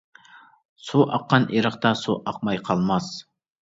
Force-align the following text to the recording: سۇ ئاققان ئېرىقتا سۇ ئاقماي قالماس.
سۇ 0.85 1.03
ئاققان 1.03 1.47
ئېرىقتا 1.53 1.95
سۇ 2.03 2.19
ئاقماي 2.19 2.65
قالماس. 2.69 3.17